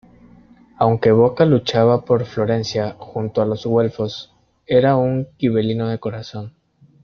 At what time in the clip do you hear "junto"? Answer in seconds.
2.97-3.39